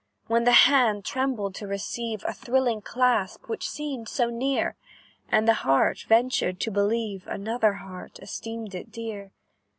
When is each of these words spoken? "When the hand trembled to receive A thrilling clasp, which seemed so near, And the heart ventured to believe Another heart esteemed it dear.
"When 0.25 0.45
the 0.45 0.51
hand 0.65 1.05
trembled 1.05 1.53
to 1.53 1.67
receive 1.67 2.25
A 2.25 2.33
thrilling 2.33 2.81
clasp, 2.81 3.47
which 3.47 3.69
seemed 3.69 4.09
so 4.09 4.31
near, 4.31 4.75
And 5.29 5.47
the 5.47 5.53
heart 5.61 6.05
ventured 6.09 6.59
to 6.61 6.71
believe 6.71 7.27
Another 7.27 7.73
heart 7.73 8.17
esteemed 8.19 8.73
it 8.73 8.91
dear. 8.91 9.29